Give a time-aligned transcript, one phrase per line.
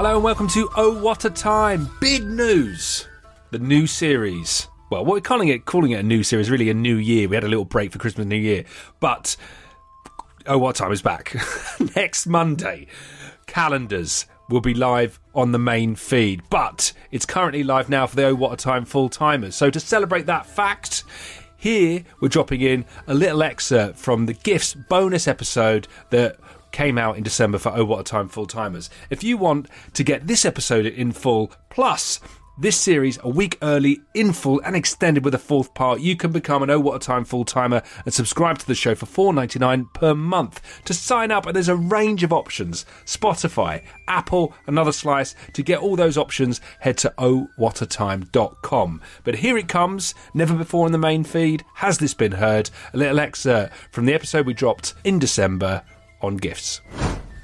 [0.00, 1.86] Hello and welcome to Oh What a Time!
[2.00, 3.06] Big news!
[3.50, 4.66] The new series.
[4.88, 7.28] Well, what we're calling it, calling it a new series, really a new year.
[7.28, 8.64] We had a little break for Christmas New Year,
[8.98, 9.36] but
[10.46, 11.36] Oh What Time is back
[11.96, 12.86] next Monday.
[13.44, 18.24] Calendars will be live on the main feed, but it's currently live now for the
[18.24, 19.54] Oh What a Time full timers.
[19.54, 21.04] So to celebrate that fact,
[21.58, 26.38] here we're dropping in a little excerpt from the Gifts bonus episode that
[26.72, 28.90] came out in December for Oh What a Time full timers.
[29.10, 32.20] If you want to get this episode in full, plus
[32.60, 36.30] this series a week early, in full, and extended with a fourth part, you can
[36.30, 39.32] become an Oh What a Time full timer and subscribe to the show for four
[39.32, 40.60] ninety nine per month.
[40.84, 45.34] To sign up, and there's a range of options Spotify, Apple, AnotherSlice.
[45.54, 49.00] To get all those options, head to ohwhatatime.com.
[49.24, 51.64] But here it comes, never before in the main feed.
[51.76, 52.68] Has this been heard?
[52.92, 55.82] A little excerpt from the episode we dropped in December
[56.22, 56.80] on gifts.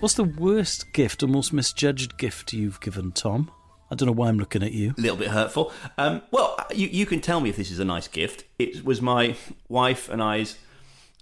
[0.00, 3.50] What's the worst gift or most misjudged gift you've given, Tom?
[3.90, 4.94] I don't know why I'm looking at you.
[4.98, 5.72] A little bit hurtful.
[5.96, 8.44] Um, well, you, you can tell me if this is a nice gift.
[8.58, 9.36] It was my
[9.68, 10.58] wife and I's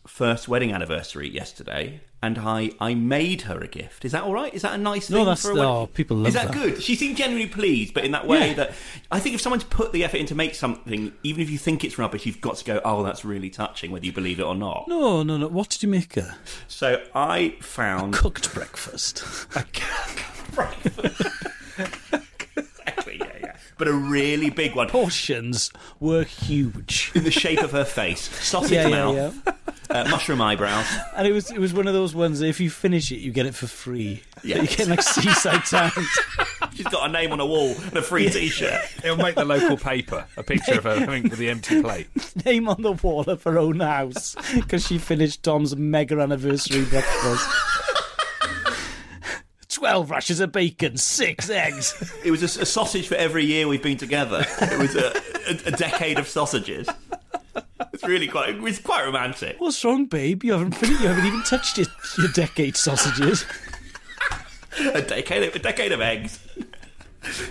[0.07, 4.05] first wedding anniversary yesterday, and I, I made her a gift.
[4.05, 4.53] Is that all right?
[4.55, 5.69] Is that a nice No, thing that's- for a wedding?
[5.71, 6.55] oh, people love Is that, that.
[6.55, 6.83] good?
[6.83, 8.55] She seemed genuinely pleased, but in that way Yeah.
[8.55, 8.73] that
[9.11, 11.85] I think if someone's put the effort in to make something, even if you think
[11.85, 14.55] it's rubbish, you've got to go, oh, that's really touching, whether you believe it or
[14.55, 14.87] not.
[14.89, 15.49] No, no, no.
[15.49, 16.37] What did you make her?
[16.69, 19.23] So I found Cooked breakfast.
[22.57, 27.11] exactly, yeah, yeah, but a really big one Portions were huge.
[27.15, 29.53] in the shape of her face, sausage Yeah, yeah, mouth, yeah.
[29.95, 30.87] Uh, mushroom eyebrows.
[31.17, 33.31] And it was it was one of those ones that if you finish it, you
[33.31, 34.23] get it for free.
[34.43, 34.61] Yeah.
[34.63, 36.09] You get like seaside towns.
[36.75, 38.81] She's got a name on a wall and a free T-shirt.
[39.05, 42.09] It'll make the local paper a picture of her having with the empty plate.
[42.45, 47.49] Name on the wall of her own house because she finished Tom's mega anniversary breakfast.
[49.69, 52.13] Twelve rashers of bacon, six eggs.
[52.25, 54.45] It was a, a sausage for every year we've been together.
[54.61, 55.13] It was a,
[55.49, 56.89] a, a decade of sausages.
[57.95, 58.51] It's really quite.
[58.51, 59.57] It was quite romantic.
[59.59, 60.45] What's wrong, babe?
[60.45, 61.01] You haven't finished.
[61.01, 61.87] You haven't even touched your,
[62.19, 63.47] your decade sausages.
[64.93, 65.45] A decade.
[65.45, 66.41] Of, a decade of eggs.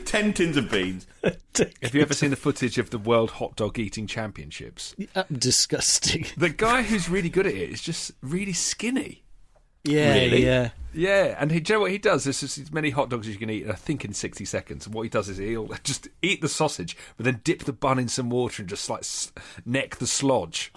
[0.06, 1.08] Ten tins of beans.
[1.24, 4.94] Have you ever seen the footage of the World Hot Dog Eating Championships?
[5.16, 6.26] Uh, disgusting.
[6.38, 9.24] The guy who's really good at it is just really skinny.
[9.84, 10.46] Yeah, Really?
[10.46, 10.70] yeah.
[10.94, 12.24] Yeah, and he, do you know what he does?
[12.24, 14.86] There's just as many hot dogs as you can eat, I think in 60 seconds.
[14.86, 18.00] And what he does is he'll just eat the sausage, but then dip the bun
[18.00, 19.04] in some water and just like
[19.66, 20.70] neck the slodge.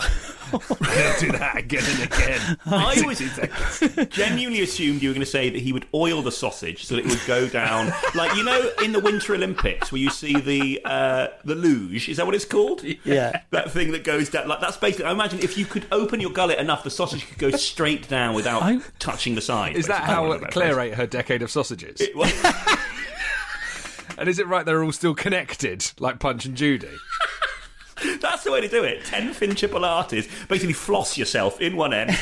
[0.50, 2.58] he'll do that again and again.
[2.66, 6.84] I was genuinely assumed you were going to say that he would oil the sausage
[6.84, 10.10] so that it would go down, like you know, in the Winter Olympics where you
[10.10, 12.08] see the uh, the luge.
[12.08, 12.82] Is that what it's called?
[13.04, 13.42] Yeah.
[13.50, 14.48] That thing that goes down.
[14.48, 15.06] Like that's basically.
[15.06, 18.34] I imagine if you could open your gullet enough, the sausage could go straight down
[18.34, 19.76] without I- touching the side.
[19.76, 20.05] Is that basically.
[20.06, 20.40] How One.
[20.46, 22.00] Claire ate her decade of sausages?
[22.00, 22.32] It was-
[24.18, 26.88] and is it right they're all still connected, like Punch and Judy?
[28.20, 29.04] That's the way to do it.
[29.04, 30.28] Ten Fincher Pilates.
[30.48, 32.16] Basically, floss yourself in one end.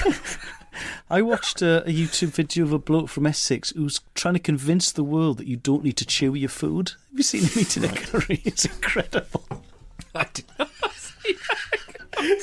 [1.10, 4.90] I watched a, a YouTube video of a bloke from Essex who's trying to convince
[4.92, 6.90] the world that you don't need to chew your food.
[7.10, 8.40] Have you seen him eating a curry?
[8.44, 9.44] It's incredible.
[10.14, 11.36] I did not see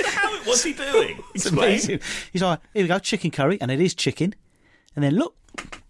[0.05, 1.21] How, what's he doing?
[1.33, 1.69] It's Explain.
[1.69, 1.99] amazing.
[2.31, 4.35] He's like, here we go, chicken curry, and it is chicken.
[4.95, 5.35] And then look,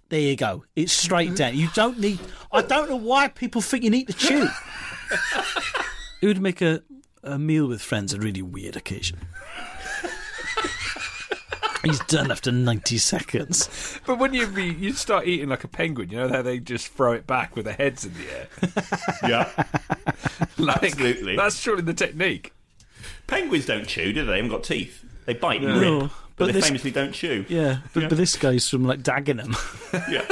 [0.09, 0.63] there you go.
[0.75, 1.56] It's straight down.
[1.56, 2.19] You don't need.
[2.51, 4.47] I don't know why people think you need to chew.
[6.22, 6.84] it would make a,
[7.23, 9.19] a meal with friends a really weird occasion.
[11.84, 14.00] He's done after 90 seconds.
[14.06, 16.89] But when you be, you start eating like a penguin, you know how they just
[16.89, 18.47] throw it back with their heads in the air.
[19.28, 19.66] Yeah.
[20.57, 21.35] Like, Absolutely.
[21.35, 22.53] That's surely the technique.
[23.25, 24.31] Penguins don't chew, do they?
[24.31, 25.03] They haven't got teeth.
[25.25, 26.01] They bite and No.
[26.01, 26.12] rip.
[26.36, 27.46] But But, they this- famously don't chew.
[27.50, 29.56] Yeah, but, but this guy's from like Dagenham.
[30.12, 30.25] Yeah.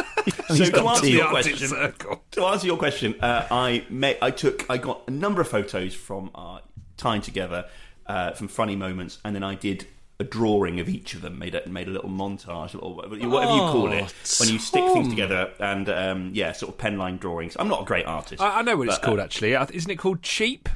[0.56, 1.94] so to answer your question,
[2.32, 5.94] to answer your question, uh, I met, I took, I got a number of photos
[5.94, 6.62] from our
[6.98, 7.66] time together,
[8.08, 9.88] uh, from funny moments, and then I did
[10.22, 13.16] a drawing of each of them, made a, made a little montage, a little whatever
[13.16, 16.98] you call Oh, it, when you stick things together, and um, yeah, sort of pen
[16.98, 17.56] line drawings.
[17.58, 18.42] I'm not a great artist.
[18.42, 19.56] I, I know what it's But, uh, called actually.
[19.56, 20.68] Uh, Isn't it called cheap?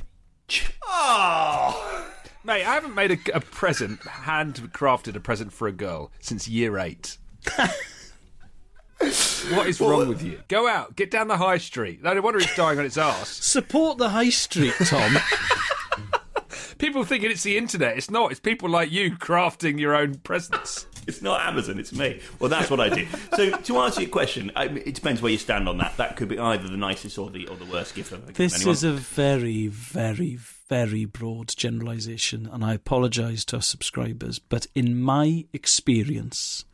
[0.85, 2.07] Oh,
[2.45, 6.77] Mate, I haven't made a, a present, handcrafted a present for a girl since year
[6.77, 7.17] eight.
[9.49, 10.39] what is wrong with you?
[10.49, 12.03] Go out, get down the high street.
[12.03, 13.29] No wonder it's dying on its ass.
[13.45, 15.17] Support the high street, Tom.
[16.77, 17.97] People thinking it's the internet.
[17.97, 18.31] It's not.
[18.31, 20.87] It's people like you crafting your own presents.
[21.07, 22.19] It's not Amazon, it's me.
[22.39, 23.05] Well, that's what I do.
[23.35, 25.97] So, to answer your question, I, it depends where you stand on that.
[25.97, 28.55] That could be either the nicest or the or the worst gift I've ever This
[28.55, 28.73] anyone.
[28.73, 30.37] is a very, very,
[30.69, 36.65] very broad generalisation, and I apologise to our subscribers, but in my experience,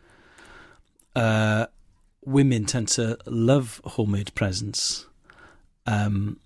[1.15, 1.67] uh,
[2.23, 5.07] women tend to love homemade presents.
[5.85, 6.39] Um,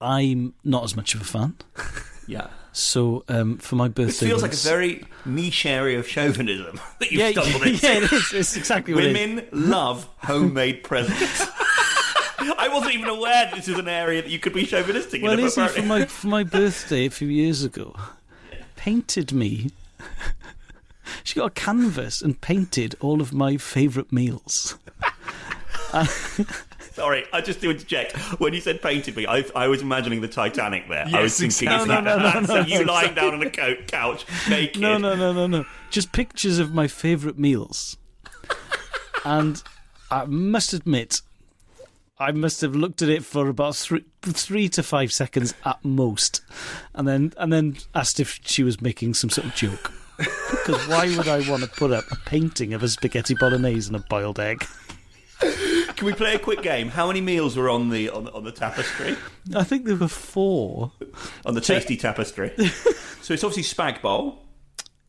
[0.00, 1.56] I'm not as much of a fan.
[2.26, 2.48] Yeah.
[2.72, 7.10] So um, for my birthday, It feels like a very niche area of chauvinism that
[7.10, 7.86] you've yeah, stumbled into.
[7.86, 8.32] yeah, it is.
[8.32, 9.28] It's exactly what it is.
[9.28, 11.46] Women love homemade presents.
[12.38, 15.40] I wasn't even aware this was an area that you could be chauvinistic Well, in.
[15.40, 15.82] Izzy, apparently.
[15.82, 17.94] for my for my birthday a few years ago,
[18.76, 19.70] painted me.
[21.24, 24.76] She got a canvas and painted all of my favourite meals.
[27.00, 28.14] Sorry, I just do interject.
[28.40, 31.06] When you said painted me, I, I was imagining the Titanic there.
[31.10, 31.88] I was thinking exactly.
[31.88, 34.82] No, no, no, so no, you lying down on a co- couch naked.
[34.82, 35.64] No, no, no, no, no.
[35.88, 37.96] Just pictures of my favourite meals.
[39.24, 39.62] and
[40.10, 41.22] I must admit,
[42.18, 46.42] I must have looked at it for about three, three to five seconds at most,
[46.94, 49.90] and then and then asked if she was making some sort of joke.
[50.18, 53.96] Because why would I want to put up a painting of a spaghetti bolognese and
[53.96, 54.66] a boiled egg?
[56.00, 56.88] Can we play a quick game?
[56.88, 59.18] How many meals were on the on, the- on the tapestry?
[59.54, 60.92] I think there were four.
[61.44, 62.54] On the tasty tapestry.
[63.20, 64.38] so it's obviously spag bowl.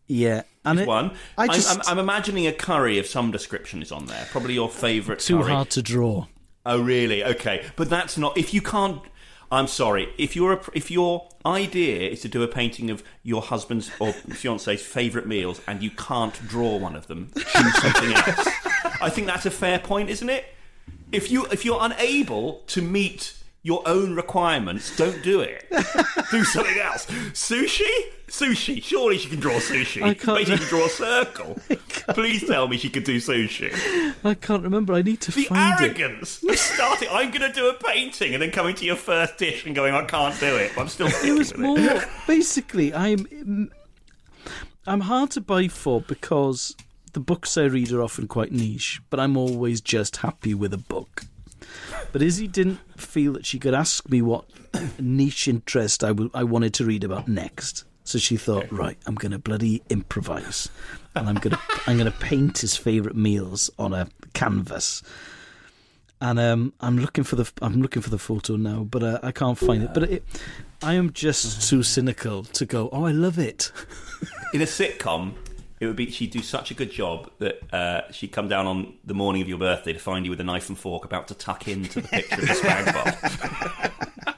[0.07, 1.11] Yeah, and it, One.
[1.38, 4.27] I I'm- just I'm, I'm imagining a curry of some description is on there.
[4.31, 5.53] Probably your favourite too curry.
[5.53, 6.25] hard to draw.
[6.65, 7.23] Oh, really?
[7.23, 8.37] Okay, but that's not.
[8.37, 9.01] If you can't,
[9.49, 10.09] I'm sorry.
[10.17, 14.11] If you're a, if your idea is to do a painting of your husband's or
[14.11, 18.49] fiance's favourite meals and you can't draw one of them, choose something else.
[19.01, 20.44] I think that's a fair point, isn't it?
[21.11, 25.65] If you if you're unable to meet your own requirements, don't do it.
[26.31, 27.05] do something else.
[27.33, 27.83] Sushi?
[28.27, 28.81] Sushi.
[28.81, 30.01] Surely she can draw sushi.
[30.01, 31.59] I can't- Maybe she can draw a circle.
[32.15, 33.71] Please tell me she can do sushi.
[34.23, 34.93] I can't remember.
[34.95, 35.99] I need to The find it.
[35.99, 37.07] arrogance starting.
[37.11, 39.93] I'm going to do a painting and then coming to your first dish and going,
[39.93, 40.71] I can't do it.
[40.75, 41.07] I'm still.
[41.23, 41.77] It was more
[42.25, 43.69] basically I'm
[44.87, 46.75] I'm hard to buy for because
[47.13, 50.77] the books I read are often quite niche, but I'm always just happy with a
[50.77, 51.23] book.
[52.11, 54.45] But Izzy didn't feel that she could ask me what
[54.99, 57.85] niche interest I w- I wanted to read about next.
[58.03, 60.69] So she thought, right, I'm going to bloody improvise,
[61.15, 65.03] and I'm going to I'm going to paint his favourite meals on a canvas.
[66.19, 69.31] And um, I'm looking for the I'm looking for the photo now, but uh, I
[69.31, 69.93] can't find it.
[69.93, 70.23] But it,
[70.83, 72.89] I am just too cynical to go.
[72.91, 73.71] Oh, I love it.
[74.53, 75.33] In a sitcom,
[75.81, 78.94] it would be she'd do such a good job that uh, she'd come down on
[79.04, 81.33] the morning of your birthday to find you with a knife and fork about to
[81.33, 83.89] tuck into the picture of the spag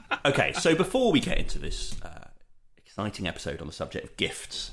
[0.06, 0.20] bowl.
[0.32, 2.24] okay, so before we get into this uh,
[2.78, 4.72] exciting episode on the subject of gifts,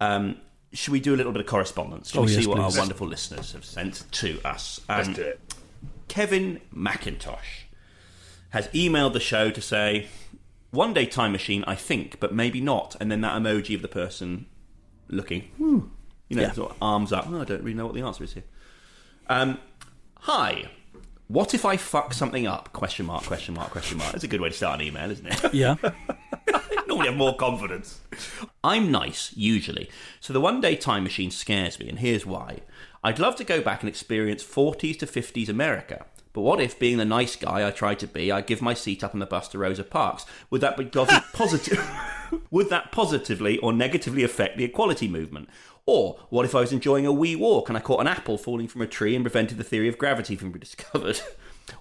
[0.00, 0.36] um,
[0.72, 2.10] should we do a little bit of correspondence?
[2.12, 2.76] Should Oh, we yes, see what please.
[2.76, 4.80] our wonderful listeners have sent to us?
[4.88, 5.40] Um, Let's do it.
[6.06, 7.64] Kevin McIntosh
[8.50, 10.06] has emailed the show to say,
[10.70, 12.94] one day time machine, I think, but maybe not.
[13.00, 14.46] And then that emoji of the person
[15.10, 15.80] looking, hmm,
[16.28, 16.52] you know, Yeah.
[16.52, 17.26] sort of arms up.
[17.28, 18.44] Oh, I don't really know what the answer is here.
[19.28, 19.58] Um,
[20.20, 20.70] hi.
[21.28, 22.72] What if I fuck something up?
[22.72, 24.12] Question mark, question mark, question mark.
[24.12, 25.54] That's a good way to start an email, isn't it?
[25.54, 25.76] Yeah.
[26.88, 28.00] normally have more confidence.
[28.64, 29.88] I'm nice, usually.
[30.18, 32.60] So the one day time machine scares me, and here's why.
[33.04, 36.04] I'd love to go back and experience 40s to 50s America.
[36.32, 39.02] But what if, being the nice guy I try to be, I give my seat
[39.02, 40.24] up on the bus to Rosa Parks?
[40.50, 40.84] Would that be
[41.32, 41.84] positive?
[42.50, 45.48] Would that positively or negatively affect the equality movement?
[45.86, 48.68] Or what if I was enjoying a wee walk and I caught an apple falling
[48.68, 51.20] from a tree and prevented the theory of gravity from being discovered?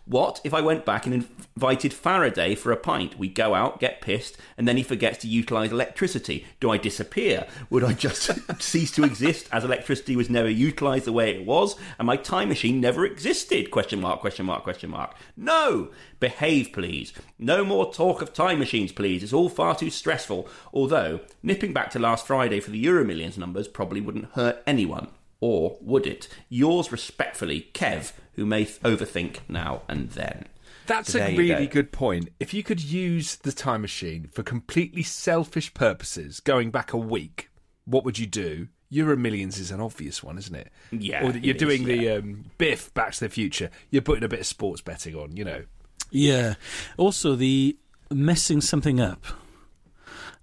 [0.06, 3.18] What if I went back and invited Faraday for a pint?
[3.18, 6.46] We go out, get pissed, and then he forgets to utilise electricity.
[6.60, 7.48] Do I disappear?
[7.70, 8.32] Would I just
[8.62, 12.50] cease to exist as electricity was never utilised the way it was, and my time
[12.50, 13.72] machine never existed?
[13.72, 15.16] Question mark, question mark, question mark.
[15.38, 15.90] No!
[16.20, 17.14] Behave, please.
[17.38, 19.24] No more talk of time machines, please.
[19.24, 20.48] It's all far too stressful.
[20.74, 25.08] Although, nipping back to last Friday for the Euro Millions numbers probably wouldn't hurt anyone.
[25.42, 26.28] Or would it?
[26.50, 30.46] Yours respectfully, Kev, who may overthink now and then.
[30.86, 31.74] That's So a really go.
[31.74, 32.30] good point.
[32.40, 37.50] If you could use the time machine for completely selfish purposes, going back a week,
[37.86, 38.68] what would you do?
[38.90, 40.72] Euro Millions is an obvious one, isn't it?
[40.92, 42.14] Yeah, Or you're doing is, the yeah.
[42.16, 43.70] um, Biff Back to the Future.
[43.92, 45.64] You're putting a bit of sports betting on, you know.
[46.10, 46.56] Yeah.
[46.98, 47.78] Also, the
[48.10, 49.24] messing something up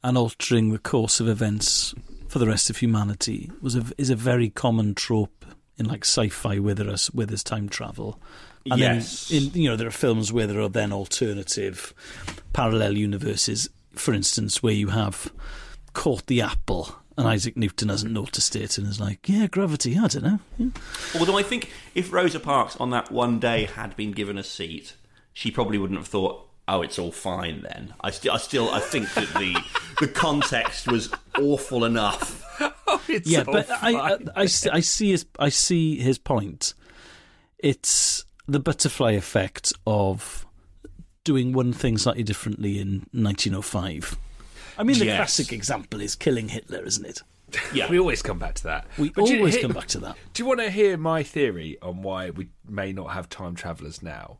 [0.04, 1.92] and altering the course of events
[2.36, 5.46] for the rest of humanity was a, is a very common trope
[5.78, 8.20] in like sci-fi where there is where there's time travel.
[8.70, 9.28] And Yes.
[9.28, 11.94] then in you know there are films where there are then alternative
[12.52, 13.70] parallel universes.
[13.94, 15.32] For instance, where you have
[15.94, 19.96] caught the apple and Isaac Newton hasn't noticed it and is like, yeah, gravity.
[19.98, 20.38] I don't know.
[20.58, 20.66] Yeah.
[21.18, 24.92] Although I think if Rosa Parks on that one day had been given a seat,
[25.32, 28.80] she probably wouldn't have thought, "Oh, it's all fine." Then I still, I still, I
[28.80, 29.56] think that the
[30.00, 32.42] the context was awful enough.
[32.88, 34.18] Oh, it's yeah, all but I, I.
[34.36, 36.72] I, see- I see his I see his point.
[37.58, 40.46] it's the butterfly effect of
[41.24, 44.16] doing one thing slightly differently in 1905.
[44.78, 45.16] I mean, the Yes.
[45.16, 47.22] classic example is killing Hitler, isn't it?
[47.74, 47.90] Yeah.
[47.90, 48.86] We always come back to that.
[48.98, 50.16] We But do you always come back to that.
[50.32, 54.00] Do you want to hear my theory on why we may not have time travelers
[54.02, 54.38] now?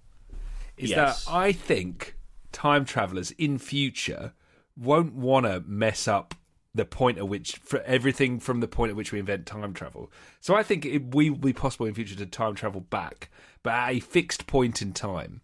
[0.76, 1.24] Is Yes.
[1.24, 2.14] that I think
[2.52, 4.32] time travelers in future
[4.76, 6.34] won't want to mess up
[6.74, 10.12] the point at which for everything from the point at which we invent time travel.
[10.40, 13.30] So I think it we will be possible in future to time travel back,
[13.62, 15.40] but at a fixed point in time,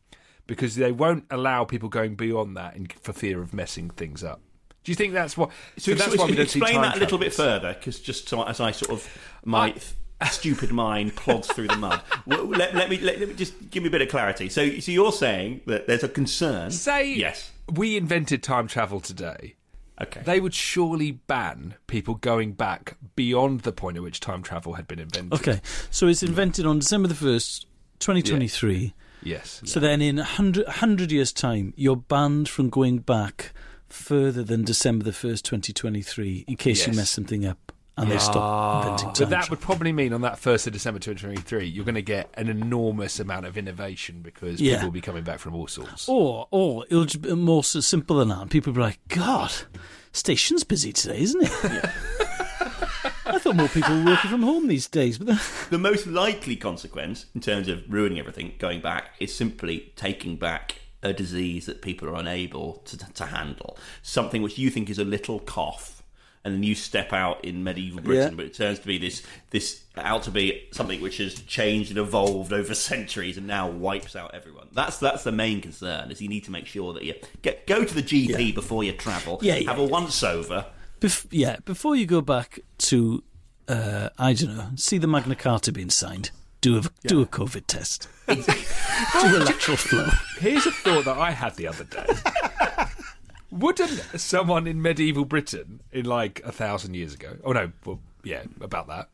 [0.46, 4.40] because they won't allow people going beyond that in, for fear of messing things up.
[4.84, 5.50] Do you think that's what?
[5.78, 8.00] So, So, that's so why we don't see explain that a little bit further, because
[8.00, 9.08] just so, as I sort of
[9.44, 9.74] my
[10.30, 12.00] stupid mind plods through the mud.
[12.26, 14.48] Well, let, let me let, let me just give me a bit of clarity.
[14.48, 16.70] So, so you're saying that there's a concern?
[16.70, 17.51] Say yes.
[17.70, 19.56] We invented time travel today.
[20.00, 20.22] Okay.
[20.24, 24.88] They would surely ban people going back beyond the point at which time travel had
[24.88, 25.34] been invented.
[25.34, 27.66] Okay, so it's invented on December the 1st,
[27.98, 28.94] 2023.
[29.22, 29.60] Yes.
[29.64, 33.52] So then in 100, 100 years' time, you're banned from going back
[33.86, 38.84] further than December the 1st, 2023, in case you mess something up and they stop
[38.84, 39.12] inventing ah.
[39.12, 42.02] time But that would probably mean on that 1st of December 2023, you're going to
[42.02, 44.74] get an enormous amount of innovation because Yeah.
[44.74, 46.08] people will be coming back from all sorts.
[46.08, 48.48] Or, or it'll just be more so simple than that.
[48.50, 49.52] People will be like, God,
[50.12, 51.50] station's busy today, isn't it?
[53.24, 55.18] I thought more people were working from home these days.
[55.18, 55.38] But
[55.70, 60.76] The most likely consequence, in terms of ruining everything, going back, is simply taking back
[61.02, 63.76] a disease that people are unable to, to handle.
[64.02, 66.01] Something which you think is a little cough,
[66.44, 68.36] and then you step out in medieval Britain, Yeah.
[68.36, 71.98] but it turns to be this this out to be something which has changed and
[71.98, 74.68] evolved over centuries, and now wipes out everyone.
[74.72, 76.10] That's that's the main concern.
[76.10, 78.54] Is you need to make sure that you get go to the GP Yeah.
[78.54, 79.38] before you travel.
[79.42, 80.66] Yeah, yeah, have a once over.
[81.00, 83.22] bef- yeah, before you go back to,
[83.68, 86.30] uh, I don't know, see the Magna Carta being signed,
[86.60, 88.08] do a, do a COVID test.
[88.28, 90.08] do a lateral flow.
[90.38, 92.06] Here's a thought that I had the other day.
[93.52, 98.42] Wouldn't someone in medieval Britain, in like a thousand years ago, oh no, well, yeah,
[98.60, 99.08] about that,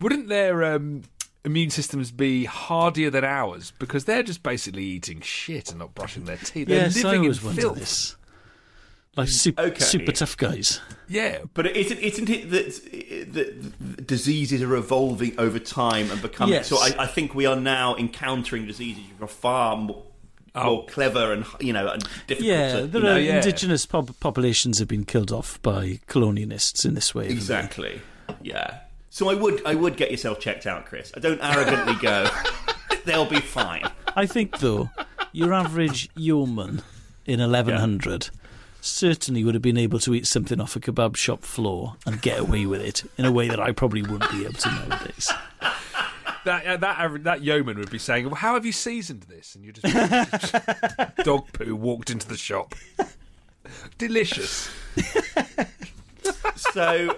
[0.00, 1.02] wouldn't their um,
[1.44, 6.24] immune systems be hardier than ours because they're just basically eating shit and not brushing
[6.24, 6.66] their teeth?
[6.68, 7.78] They're yes, I living in always wonder filth.
[7.78, 8.16] this.
[9.16, 9.80] Like super, Okay.
[9.80, 10.80] super tough guys.
[11.08, 16.54] Yeah, But isn't isn't it that, that diseases are evolving over time and becoming?
[16.54, 16.68] Yes.
[16.68, 20.04] So I, I think we are now encountering diseases which are far more,
[20.54, 20.64] Oh.
[20.64, 22.40] more clever and you know and difficult.
[22.48, 23.36] Yeah, to, there you know, are yeah.
[23.36, 27.28] indigenous pop- populations have been killed off by colonialists in this way.
[27.28, 28.00] exactly.
[28.42, 28.80] Yeah.
[29.10, 31.12] So I would I would get yourself checked out, Chris.
[31.16, 32.28] I don't arrogantly go.
[33.04, 33.84] They'll be fine.
[34.16, 34.90] I think, though,
[35.32, 36.82] your average yeoman
[37.24, 38.30] in 1100
[38.80, 42.38] certainly would have been able to eat something off a kebab shop floor and get
[42.38, 45.32] away with it in a way that I probably wouldn't be able to nowadays.
[46.48, 49.54] That uh, that aver- that yeoman would be saying, well, "How have you seasoned this?"
[49.54, 50.52] And you just
[51.24, 52.74] dog poo walked into the shop.
[53.98, 54.70] Delicious.
[56.56, 57.14] So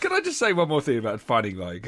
[0.00, 1.86] Can I just say one more thing about finding like?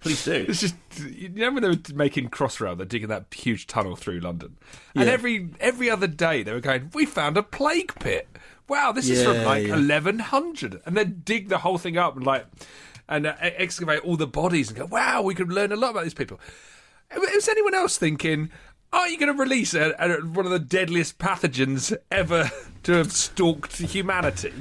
[0.00, 0.46] please do.
[0.48, 0.74] It's just
[1.10, 4.56] you know when they were making Crossrail, they're digging that huge tunnel through London,
[4.94, 5.12] and Yeah.
[5.12, 8.28] every every other day they were going, "We found a plague pit.
[8.68, 9.74] Wow, this is from Yeah, like yeah.
[9.74, 12.46] eleven hundred, and then dig the whole thing up and like
[13.10, 16.04] and uh, excavate all the bodies and go, "Wow, we could learn a lot about
[16.04, 16.40] these people."
[17.34, 18.50] Is anyone else thinking?
[18.92, 22.50] Are you going to release a, a, one of the deadliest pathogens ever
[22.84, 24.52] to have stalked humanity?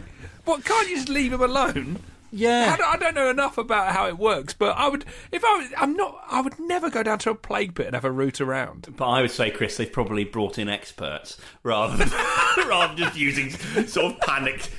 [0.45, 1.99] What can't you just leave him alone?
[2.31, 2.73] Yeah.
[2.73, 5.57] I don't, I don't know enough about how it works, but I would if I
[5.57, 8.11] was, I'm not I would never go down to a plague pit and have a
[8.11, 8.93] root around.
[8.95, 12.09] But I would say, Chris, they've probably brought in experts rather than
[12.67, 13.49] rather than just using
[13.87, 14.69] sort of panicked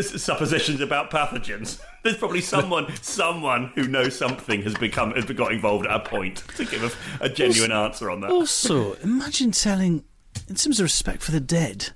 [0.00, 1.80] suppositions about pathogens.
[2.02, 6.38] There's probably someone someone who knows something has become has got involved at a point
[6.56, 6.82] to give
[7.20, 8.30] a, a genuine answer on that.
[8.30, 10.04] Also, imagine telling,
[10.48, 11.90] in terms of respect for the dead,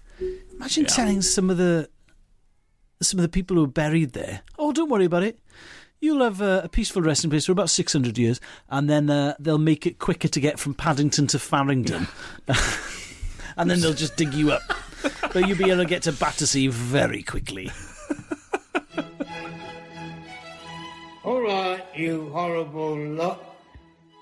[0.54, 0.88] imagine Yeah.
[0.90, 1.88] telling some of the
[3.02, 5.38] some of the people who are buried there, "Oh, don't worry about it.
[6.00, 8.38] You'll have uh, a peaceful resting place for about six hundred years,
[8.68, 12.06] and then uh, they'll make it quicker to get from Paddington to Farringdon,
[13.56, 14.62] and then they'll just dig you up,
[15.36, 17.70] but you'll be able to get to Battersea very quickly."
[21.24, 23.44] All right, you horrible lot.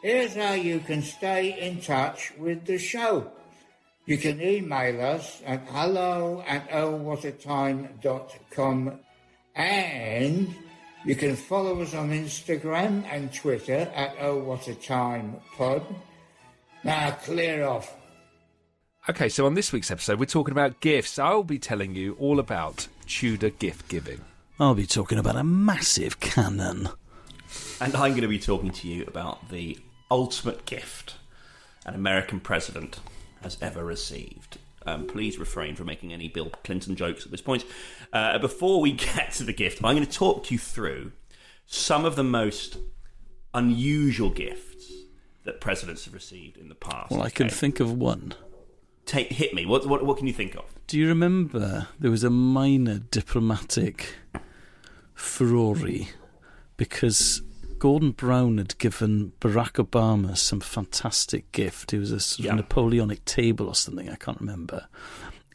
[0.02, 3.30] Here's how you can stay in touch with the show.
[4.06, 8.98] You can email us at hello at ohwhatatime.com
[9.54, 10.54] and
[11.04, 15.82] you can follow us on Instagram and Twitter at ohwhatatime.pod.
[16.82, 17.94] Now clear off.
[19.06, 21.18] Okay, so on this week's episode, we're talking about gifts.
[21.18, 24.22] I'll be telling you all about Tudor gift giving.
[24.58, 26.88] I'll be talking about a massive cannon.
[27.82, 29.78] And I'm going to be talking to you about the
[30.10, 31.16] ultimate gift
[31.84, 32.98] an American president
[33.42, 34.56] has ever received.
[34.86, 37.66] Um, please refrain from making any Bill Clinton jokes at this point.
[38.10, 41.12] Uh, before we get to the gift, I'm going to talk you through
[41.66, 42.78] some of the most
[43.52, 44.90] unusual gifts
[45.44, 47.10] that presidents have received in the past.
[47.10, 47.54] Well, I can okay?
[47.54, 48.32] think of one.
[49.06, 49.66] Take, hit me.
[49.66, 50.64] What, what, what can you think of?
[50.86, 54.14] Do you remember there was a minor diplomatic
[55.14, 55.76] furore
[56.76, 57.42] because
[57.78, 61.92] Gordon Brown had given Barack Obama some fantastic gift.
[61.92, 62.54] It was a sort of Yeah.
[62.54, 64.88] Napoleonic table or something, I can't remember.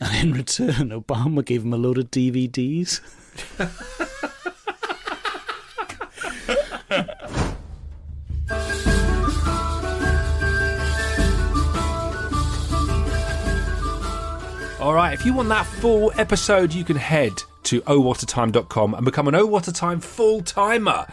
[0.02, 3.02] And in return, Obama gave him a load of DVDs.
[14.80, 17.34] All right, if you want that full episode, you can head
[17.64, 21.06] to ohwhatatime.com and become an Oh What a Time full timer,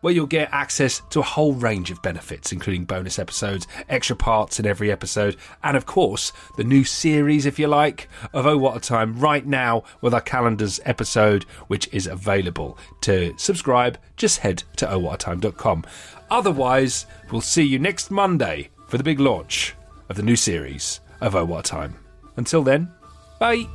[0.00, 4.58] where you'll get access to a whole range of benefits, including bonus episodes, extra parts
[4.58, 8.78] in every episode, and of course, the new series, if you like, of Oh What
[8.78, 12.78] a Time right now with our calendars episode, which is available.
[13.02, 15.84] To subscribe, just head to ohwhatatime.com.
[16.30, 19.74] Otherwise, we'll see you next Monday for the big launch
[20.08, 21.96] of the new series of Oh What a Time.
[22.36, 22.90] Until then,
[23.42, 23.66] bye.